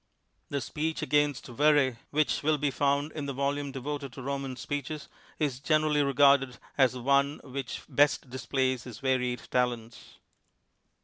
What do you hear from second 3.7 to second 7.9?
devoted to Roman speeches, is generally regarded as the one which